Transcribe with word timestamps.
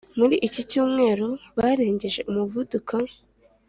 muri 0.17 0.35
iki 0.47 0.61
cyumweru 0.69 1.27
barengeje 1.57 2.21
umuvuduko 2.31 2.93